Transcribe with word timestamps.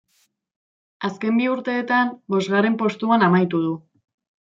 Azken 1.09 1.37
bi 1.43 1.47
urteetan 1.57 2.17
bosgarren 2.37 2.81
postuan 2.83 3.31
amaitu 3.31 3.65
du. 3.69 3.79